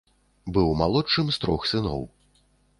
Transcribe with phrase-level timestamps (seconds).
[0.55, 2.05] Быў малодшым з трох сыноў.